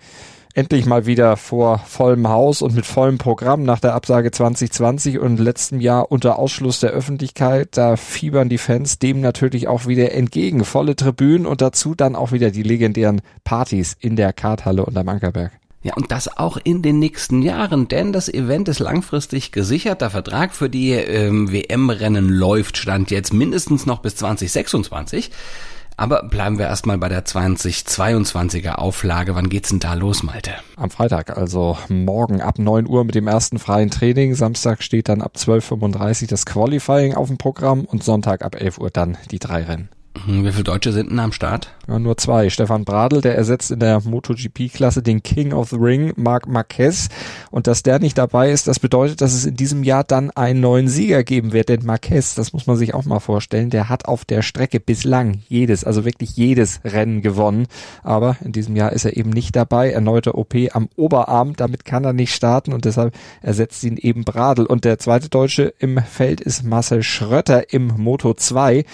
endlich 0.58 0.88
mal 0.88 1.06
wieder 1.06 1.38
vor 1.38 1.78
vollem 1.86 2.28
Haus 2.28 2.64
und 2.64 2.74
mit 2.74 2.88
vollem 2.88 3.20
Programm 3.20 3.62
nach 3.62 3.80
der 3.80 3.94
Absage 3.94 4.32
2020 4.32 5.20
und 5.20 5.40
letztem 5.40 5.80
Jahr 5.80 6.12
unter 6.12 6.40
Ausschluss 6.40 6.80
der 6.80 6.90
Öffentlichkeit. 6.90 7.78
Da 7.78 7.96
fiebern 7.96 8.50
die 8.50 8.58
Fans 8.58 8.98
dem 8.98 9.22
natürlich 9.22 9.68
auch 9.68 9.86
wieder 9.86 10.14
entgegen. 10.14 10.66
Volle 10.66 10.96
Tribünen 10.96 11.46
und 11.46 11.62
dazu 11.62 11.94
dann 11.94 12.16
auch 12.16 12.32
wieder 12.32 12.50
die 12.50 12.64
legendären 12.64 13.22
Partys 13.44 13.96
in 14.00 14.16
der 14.16 14.34
Karthalle 14.34 14.84
unterm 14.84 15.08
Ankerberg. 15.10 15.52
Ja, 15.84 15.94
und 15.94 16.12
das 16.12 16.38
auch 16.38 16.58
in 16.64 16.82
den 16.82 16.98
nächsten 16.98 17.44
Jahren, 17.44 17.88
denn 17.88 18.12
das 18.12 18.28
Event 18.28 18.68
ist 18.68 18.80
langfristig 18.80 19.52
gesichert. 19.52 20.02
Der 20.02 20.10
Vertrag 20.10 20.56
für 20.56 20.72
die 20.72 20.92
ähm, 20.92 21.52
WM-Rennen 21.52 22.30
läuft, 22.30 22.78
stand 22.78 23.12
jetzt 23.12 23.32
mindestens 23.32 23.86
noch 23.86 24.00
bis 24.00 24.16
2026. 24.16 25.30
Aber 26.00 26.22
bleiben 26.22 26.60
wir 26.60 26.68
erstmal 26.68 27.00
bei 27.00 27.10
der 27.10 27.26
2022er 27.26 28.76
Auflage. 28.76 29.34
Wann 29.34 29.50
geht's 29.50 29.70
denn 29.70 29.80
da 29.80 29.96
los, 29.96 30.22
Malte? 30.22 30.52
Am 30.76 30.92
Freitag, 30.92 31.36
also 31.36 31.76
morgen 31.90 32.40
ab 32.40 32.60
9 32.60 32.88
Uhr 32.88 33.04
mit 33.04 33.16
dem 33.16 33.28
ersten 33.28 33.58
freien 33.58 33.90
Training. 33.90 34.36
Samstag 34.36 34.84
steht 34.84 35.10
dann 35.10 35.24
ab 35.24 35.34
12.35 35.36 36.22
Uhr 36.22 36.28
das 36.28 36.46
Qualifying 36.46 37.16
auf 37.16 37.30
dem 37.30 37.40
Programm 37.40 37.86
und 37.86 38.04
Sonntag 38.04 38.46
ab 38.46 38.56
11 38.56 38.78
Uhr 38.78 38.92
dann 38.92 39.18
die 39.32 39.40
drei 39.40 39.64
Rennen. 39.64 39.90
Hm, 40.26 40.46
wie 40.46 40.52
viele 40.52 40.64
Deutsche 40.64 40.92
sind 40.92 41.12
denn 41.12 41.20
am 41.20 41.32
Start? 41.32 41.72
Ja, 41.88 42.00
nur 42.00 42.18
zwei. 42.18 42.50
Stefan 42.50 42.86
Bradl, 42.86 43.22
der 43.22 43.36
ersetzt 43.36 43.72
in 43.72 43.80
der 43.80 44.02
MotoGP-Klasse 44.02 45.02
den 45.02 45.24
King 45.24 45.54
of 45.54 45.70
the 45.70 45.78
Ring, 45.78 46.14
Marc 46.16 46.48
Marquez. 46.48 47.10
Und 47.52 47.68
dass 47.68 47.84
der 47.84 48.00
nicht 48.00 48.18
dabei 48.18 48.52
ist, 48.52 48.68
das 48.68 48.80
bedeutet, 48.80 49.22
dass 49.22 49.34
es 49.34 49.46
in 49.46 49.56
diesem 49.56 49.84
Jahr 49.84 50.04
dann 50.04 50.32
einen 50.32 50.60
neuen 50.60 50.88
Sieger 50.88 51.24
geben 51.24 51.54
wird. 51.54 51.70
Denn 51.70 51.86
Marquez, 51.86 52.36
das 52.36 52.54
muss 52.54 52.68
man 52.68 52.78
sich 52.78 52.94
auch 52.94 53.06
mal 53.06 53.20
vorstellen, 53.20 53.70
der 53.70 53.90
hat 53.90 54.06
auf 54.06 54.26
der 54.26 54.42
Strecke 54.42 54.80
bislang 54.80 55.40
jedes, 55.48 55.84
also 55.84 56.04
wirklich 56.06 56.36
jedes 56.36 56.82
Rennen 56.84 57.22
gewonnen. 57.22 57.68
Aber 58.04 58.38
in 58.44 58.52
diesem 58.52 58.76
Jahr 58.76 58.92
ist 58.92 59.06
er 59.06 59.16
eben 59.16 59.30
nicht 59.30 59.56
dabei. 59.56 59.92
Erneute 59.92 60.36
OP 60.36 60.56
am 60.72 60.90
Oberarm, 60.96 61.56
damit 61.56 61.86
kann 61.86 62.04
er 62.04 62.14
nicht 62.14 62.34
starten 62.34 62.74
und 62.74 62.86
deshalb 62.86 63.16
ersetzt 63.42 63.84
ihn 63.84 63.98
eben 63.98 64.24
Bradl. 64.24 64.66
Und 64.66 64.86
der 64.86 65.00
zweite 65.00 65.30
Deutsche 65.30 65.74
im 65.80 66.00
Feld 66.00 66.42
ist 66.42 66.64
Marcel 66.64 67.04
Schrötter 67.04 67.74
im 67.74 67.88
Moto 67.98 68.34
2. 68.34 68.86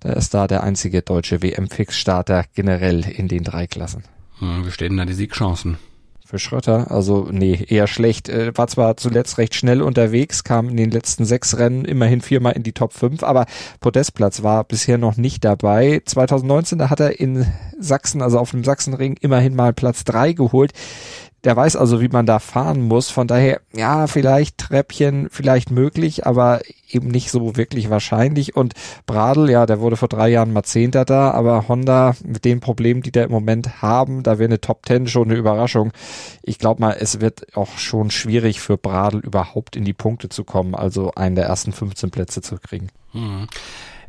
Da 0.00 0.14
ist 0.14 0.32
da 0.32 0.46
der 0.46 0.62
einzige 0.62 1.02
deutsche 1.02 1.42
WM-Fix-Starter 1.42 2.44
generell 2.54 3.06
in 3.06 3.28
den 3.28 3.44
drei 3.44 3.66
Klassen. 3.66 4.04
Wie 4.40 4.70
stehen 4.70 4.96
da 4.96 5.04
die 5.04 5.12
Siegchancen? 5.12 5.76
Für 6.24 6.38
Schröter, 6.38 6.92
also 6.92 7.28
nee, 7.30 7.66
eher 7.68 7.88
schlecht. 7.88 8.28
Äh, 8.28 8.56
war 8.56 8.68
zwar 8.68 8.96
zuletzt 8.96 9.36
recht 9.38 9.54
schnell 9.56 9.82
unterwegs, 9.82 10.44
kam 10.44 10.68
in 10.68 10.76
den 10.76 10.92
letzten 10.92 11.24
sechs 11.24 11.58
Rennen 11.58 11.84
immerhin 11.84 12.20
viermal 12.20 12.52
in 12.52 12.62
die 12.62 12.72
Top 12.72 12.92
5, 12.92 13.24
aber 13.24 13.46
Podestplatz 13.80 14.44
war 14.44 14.62
bisher 14.62 14.96
noch 14.96 15.16
nicht 15.16 15.44
dabei. 15.44 16.02
2019, 16.04 16.78
da 16.78 16.88
hat 16.88 17.00
er 17.00 17.18
in 17.18 17.46
Sachsen, 17.80 18.22
also 18.22 18.38
auf 18.38 18.52
dem 18.52 18.62
Sachsenring, 18.62 19.16
immerhin 19.20 19.56
mal 19.56 19.72
Platz 19.72 20.04
drei 20.04 20.32
geholt. 20.32 20.72
Der 21.44 21.56
weiß 21.56 21.76
also, 21.76 22.00
wie 22.02 22.08
man 22.08 22.26
da 22.26 22.38
fahren 22.38 22.82
muss. 22.82 23.08
Von 23.08 23.26
daher, 23.26 23.60
ja, 23.72 24.06
vielleicht 24.06 24.58
Treppchen, 24.58 25.28
vielleicht 25.30 25.70
möglich, 25.70 26.26
aber 26.26 26.60
eben 26.90 27.08
nicht 27.08 27.30
so 27.30 27.56
wirklich 27.56 27.88
wahrscheinlich. 27.88 28.56
Und 28.56 28.74
Bradl, 29.06 29.48
ja, 29.48 29.64
der 29.64 29.80
wurde 29.80 29.96
vor 29.96 30.08
drei 30.08 30.28
Jahren 30.28 30.52
mal 30.52 30.64
Zehnter 30.64 31.04
da, 31.04 31.30
aber 31.30 31.66
Honda 31.68 32.14
mit 32.24 32.44
den 32.44 32.60
Problemen, 32.60 33.02
die 33.02 33.12
da 33.12 33.22
im 33.22 33.30
Moment 33.30 33.80
haben, 33.80 34.22
da 34.22 34.38
wäre 34.38 34.48
eine 34.48 34.60
Top 34.60 34.84
Ten 34.84 35.06
schon 35.06 35.30
eine 35.30 35.38
Überraschung. 35.38 35.92
Ich 36.42 36.58
glaube 36.58 36.80
mal, 36.80 36.96
es 36.98 37.20
wird 37.20 37.56
auch 37.56 37.78
schon 37.78 38.10
schwierig 38.10 38.60
für 38.60 38.76
Bradl 38.76 39.20
überhaupt 39.20 39.76
in 39.76 39.84
die 39.84 39.94
Punkte 39.94 40.28
zu 40.28 40.44
kommen, 40.44 40.74
also 40.74 41.12
einen 41.12 41.36
der 41.36 41.46
ersten 41.46 41.72
15 41.72 42.10
Plätze 42.10 42.42
zu 42.42 42.56
kriegen. 42.56 42.88
Hm. 43.12 43.46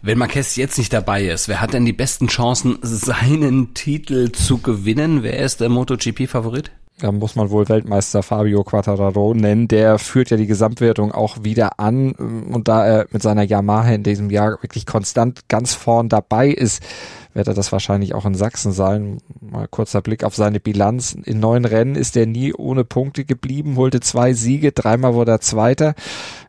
Wenn 0.04 0.18
Marquez 0.18 0.56
jetzt 0.56 0.80
nicht 0.80 0.92
dabei 0.92 1.26
ist, 1.26 1.48
wer 1.48 1.62
hat 1.62 1.74
denn 1.74 1.86
die 1.86 1.94
besten 1.94 2.28
Chancen, 2.28 2.80
seinen 2.82 3.76
Titel 3.76 4.32
zu 4.32 4.58
gewinnen? 4.58 5.22
Wer 5.22 5.38
ist 5.38 5.62
der 5.62 5.70
MotoGP-Favorit? 5.70 6.72
Da 7.02 7.12
muss 7.12 7.36
man 7.36 7.50
wohl 7.50 7.68
Weltmeister 7.68 8.22
Fabio 8.22 8.64
Quattararo 8.64 9.34
nennen. 9.34 9.68
Der 9.68 9.98
führt 9.98 10.30
ja 10.30 10.38
die 10.38 10.46
Gesamtwertung 10.46 11.12
auch 11.12 11.44
wieder 11.44 11.80
an. 11.80 12.12
Und 12.12 12.68
da 12.68 12.86
er 12.86 13.08
mit 13.12 13.24
seiner 13.24 13.44
Yamaha 13.44 13.92
in 13.92 14.04
diesem 14.04 14.30
Jahr 14.30 14.62
wirklich 14.62 14.86
konstant 14.86 15.48
ganz 15.50 15.74
vorn 15.74 16.10
dabei 16.10 16.50
ist, 16.50 16.84
wird 17.34 17.48
er 17.48 17.54
das 17.54 17.72
wahrscheinlich 17.72 18.14
auch 18.14 18.26
in 18.26 18.36
Sachsen 18.36 18.72
sein. 18.72 19.20
Mal 19.40 19.68
kurzer 19.68 20.02
Blick 20.02 20.24
auf 20.24 20.36
seine 20.36 20.60
Bilanz. 20.60 21.14
In 21.14 21.40
neun 21.40 21.66
Rennen 21.66 21.96
ist 21.96 22.16
er 22.18 22.28
nie 22.28 22.54
ohne 22.54 22.84
Punkte 22.84 23.26
geblieben, 23.26 23.78
holte 23.78 24.00
zwei 24.00 24.34
Siege, 24.34 24.72
dreimal 24.72 25.14
wurde 25.14 25.32
er 25.32 25.42
Zweiter. 25.42 25.96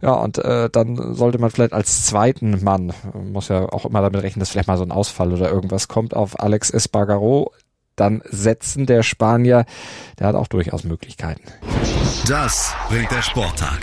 Ja, 0.02 0.14
und 0.14 0.38
äh, 0.38 0.68
dann 0.70 1.14
sollte 1.14 1.38
man 1.38 1.50
vielleicht 1.50 1.72
als 1.72 2.04
zweiten 2.04 2.62
Mann, 2.62 2.92
muss 3.14 3.48
ja 3.48 3.72
auch 3.72 3.86
immer 3.86 4.02
damit 4.02 4.22
rechnen, 4.22 4.40
dass 4.40 4.50
vielleicht 4.50 4.68
mal 4.68 4.76
so 4.76 4.84
ein 4.84 4.92
Ausfall 4.92 5.32
oder 5.32 5.50
irgendwas 5.50 5.88
kommt, 5.88 6.14
auf 6.14 6.38
Alex 6.40 6.70
Espargaro 6.70 7.52
dann 7.96 8.22
setzen. 8.24 8.86
Der 8.86 9.02
Spanier, 9.02 9.64
der 10.18 10.28
hat 10.28 10.34
auch 10.34 10.48
durchaus 10.48 10.84
Möglichkeiten. 10.84 11.42
Das 12.28 12.74
bringt 12.88 13.10
der 13.10 13.22
Sporttag. 13.22 13.80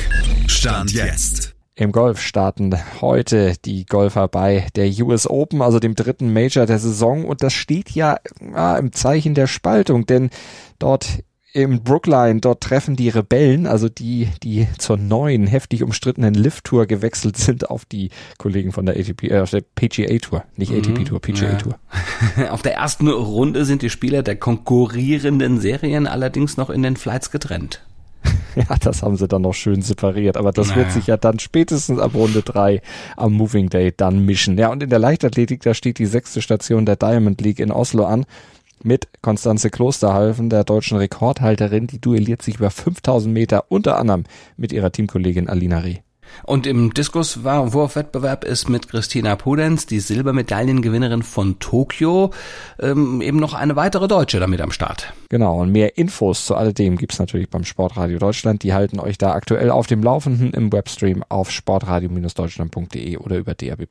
Stand 0.47 0.91
jetzt. 0.91 1.55
Im 1.75 1.93
Golf 1.93 2.19
starten 2.19 2.75
heute 2.99 3.53
die 3.63 3.85
Golfer 3.85 4.27
bei 4.27 4.67
der 4.75 4.89
US 5.05 5.25
Open, 5.27 5.61
also 5.61 5.79
dem 5.79 5.95
dritten 5.95 6.33
Major 6.33 6.65
der 6.65 6.77
Saison. 6.77 7.23
Und 7.23 7.41
das 7.41 7.53
steht 7.53 7.91
ja, 7.91 8.17
ja 8.53 8.77
im 8.77 8.91
Zeichen 8.91 9.33
der 9.33 9.47
Spaltung, 9.47 10.05
denn 10.05 10.29
dort 10.77 11.23
im 11.53 11.83
Brookline, 11.83 12.41
dort 12.41 12.61
treffen 12.61 12.95
die 12.95 13.09
Rebellen, 13.09 13.65
also 13.65 13.89
die, 13.89 14.29
die 14.43 14.67
zur 14.77 14.97
neuen, 14.97 15.47
heftig 15.47 15.83
umstrittenen 15.83 16.33
Lift-Tour 16.33 16.85
gewechselt 16.85 17.37
sind, 17.37 17.69
auf 17.69 17.85
die 17.85 18.09
Kollegen 18.37 18.71
von 18.71 18.85
der 18.85 18.97
ATP, 18.97 19.23
äh, 19.31 19.39
auf 19.39 19.49
der 19.49 19.61
PGA 19.61 20.17
Tour, 20.19 20.43
nicht 20.55 20.71
mhm. 20.71 20.79
ATP 20.79 21.05
Tour, 21.05 21.19
PGA 21.19 21.57
ja. 22.37 22.51
Auf 22.51 22.61
der 22.61 22.75
ersten 22.75 23.07
Runde 23.07 23.65
sind 23.65 23.81
die 23.81 23.89
Spieler 23.89 24.21
der 24.21 24.35
konkurrierenden 24.35 25.59
Serien 25.59 26.07
allerdings 26.07 26.57
noch 26.57 26.69
in 26.69 26.83
den 26.83 26.97
Flights 26.97 27.31
getrennt. 27.31 27.83
ja, 28.55 28.75
das 28.81 29.01
haben 29.01 29.15
sie 29.15 29.27
dann 29.27 29.43
noch 29.43 29.53
schön 29.53 29.81
separiert, 29.81 30.37
aber 30.37 30.51
das 30.51 30.67
naja. 30.67 30.79
wird 30.79 30.91
sich 30.91 31.07
ja 31.07 31.17
dann 31.17 31.39
spätestens 31.39 31.99
ab 31.99 32.13
Runde 32.13 32.41
drei 32.41 32.81
am 33.15 33.33
Moving 33.33 33.69
Day 33.69 33.93
dann 33.95 34.25
mischen. 34.25 34.57
Ja, 34.57 34.69
und 34.69 34.83
in 34.83 34.89
der 34.89 34.99
Leichtathletik, 34.99 35.61
da 35.63 35.73
steht 35.73 35.99
die 35.99 36.05
sechste 36.05 36.41
Station 36.41 36.85
der 36.85 36.97
Diamond 36.97 37.41
League 37.41 37.59
in 37.59 37.71
Oslo 37.71 38.05
an 38.05 38.25
mit 38.83 39.07
Konstanze 39.21 39.69
Klosterhalfen, 39.69 40.49
der 40.49 40.63
deutschen 40.63 40.97
Rekordhalterin. 40.97 41.87
Die 41.87 41.99
duelliert 41.99 42.41
sich 42.41 42.55
über 42.55 42.71
5000 42.71 43.33
Meter, 43.33 43.65
unter 43.69 43.97
anderem 43.97 44.23
mit 44.57 44.71
ihrer 44.71 44.91
Teamkollegin 44.91 45.49
Alina 45.49 45.79
Reh. 45.79 45.99
Und 46.43 46.67
im 46.67 46.93
Diskuswurfwettbewerb 46.93 48.43
ist 48.43 48.69
mit 48.69 48.87
Christina 48.87 49.35
Pudenz, 49.35 49.85
die 49.85 49.99
Silbermedaillengewinnerin 49.99 51.23
von 51.23 51.59
Tokio, 51.59 52.31
ähm, 52.79 53.21
eben 53.21 53.39
noch 53.39 53.53
eine 53.53 53.75
weitere 53.75 54.07
Deutsche 54.07 54.39
damit 54.39 54.61
am 54.61 54.71
Start. 54.71 55.13
Genau, 55.29 55.59
und 55.59 55.71
mehr 55.71 55.97
Infos 55.97 56.45
zu 56.45 56.55
alledem 56.55 56.97
gibt's 56.97 57.19
natürlich 57.19 57.49
beim 57.49 57.63
Sportradio 57.63 58.19
Deutschland. 58.19 58.63
Die 58.63 58.73
halten 58.73 58.99
euch 58.99 59.17
da 59.17 59.31
aktuell 59.31 59.71
auf 59.71 59.87
dem 59.87 60.03
Laufenden 60.03 60.51
im 60.53 60.71
Webstream 60.71 61.23
auf 61.29 61.51
sportradio-deutschland.de 61.51 63.17
oder 63.17 63.37
über 63.37 63.53
DAB+. 63.53 63.87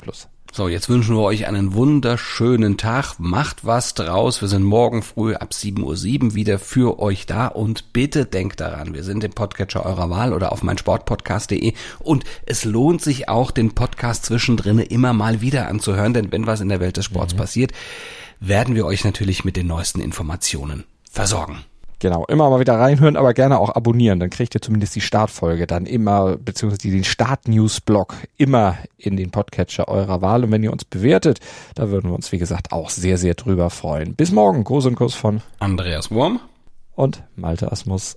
So, 0.51 0.67
jetzt 0.67 0.89
wünschen 0.89 1.15
wir 1.15 1.23
euch 1.23 1.47
einen 1.47 1.75
wunderschönen 1.75 2.79
Tag. 2.79 3.19
Macht 3.19 3.65
was 3.65 3.95
draus. 3.95 4.41
Wir 4.41 4.49
sind 4.49 4.65
morgen 4.65 5.03
früh 5.03 5.35
ab 5.35 5.51
7.07 5.53 6.23
Uhr 6.25 6.35
wieder 6.35 6.59
für 6.59 6.99
euch 6.99 7.27
da. 7.27 7.47
Und 7.47 7.93
bitte 7.93 8.25
denkt 8.25 8.59
daran, 8.59 8.95
wir 8.95 9.05
sind 9.05 9.23
im 9.23 9.31
Podcatcher 9.31 9.85
eurer 9.85 10.11
Wahl 10.11 10.33
oder 10.33 10.51
auf 10.51 10.63
meinsportpodcast.de. 10.63 11.75
Und 12.01 12.25
es 12.47 12.65
lohnt 12.65 13.03
sich 13.03 13.29
auch, 13.29 13.51
den 13.51 13.75
Podcast 13.75 14.25
zwischendrin 14.25 14.79
immer 14.79 15.13
mal 15.13 15.41
wieder 15.41 15.69
anzuhören. 15.69 16.15
Denn 16.15 16.33
wenn 16.33 16.47
was 16.47 16.61
in 16.61 16.71
der 16.71 16.81
Welt 16.81 16.97
des 16.97 17.05
Sports 17.05 17.35
mhm. 17.35 17.39
passiert, 17.39 17.73
werden 18.41 18.75
wir 18.75 18.87
euch 18.87 19.05
natürlich 19.05 19.45
mit 19.45 19.57
den 19.57 19.67
neuesten 19.67 20.01
Informationen 20.01 20.85
versorgen. 21.11 21.65
Genau, 22.01 22.25
immer 22.27 22.49
mal 22.49 22.61
wieder 22.61 22.79
reinhören, 22.79 23.17
aber 23.17 23.35
gerne 23.35 23.59
auch 23.59 23.75
abonnieren. 23.75 24.21
Dann 24.21 24.31
kriegt 24.31 24.55
ihr 24.55 24.63
zumindest 24.63 24.95
die 24.95 25.01
Startfolge 25.01 25.67
dann 25.67 25.85
immer, 25.85 26.37
beziehungsweise 26.37 26.89
den 26.89 27.03
Start-News-Blog 27.03 28.15
immer 28.37 28.79
in 28.97 29.17
den 29.17 29.33
Podcatcher 29.33 29.89
eurer 29.89 30.23
Wahl. 30.23 30.45
Und 30.45 30.53
wenn 30.53 30.63
ihr 30.63 30.73
uns 30.73 30.85
bewertet, 30.85 31.41
da 31.75 31.91
würden 31.91 32.11
wir 32.11 32.15
uns, 32.15 32.31
wie 32.31 32.39
gesagt, 32.39 32.73
auch 32.73 32.91
sehr, 32.91 33.19
sehr 33.19 33.35
drüber 33.35 33.71
freuen. 33.71 34.15
Bis 34.15 34.31
morgen. 34.31 34.63
Gruß 34.63 34.87
und 34.87 34.95
Kuss 34.95 35.15
von 35.15 35.43
Andreas 35.59 36.11
Wurm 36.13 36.41
und 36.95 37.25
Malte 37.35 37.73
Asmus. 37.73 38.17